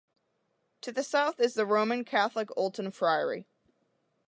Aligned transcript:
To 0.81 0.91
the 0.91 1.03
south 1.03 1.39
is 1.39 1.53
the 1.53 1.63
Roman 1.63 2.03
Catholic 2.03 2.47
Olton 2.57 2.91
Friary. 2.91 3.45